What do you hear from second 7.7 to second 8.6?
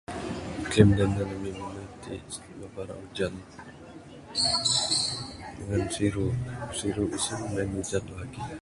ujan lagi.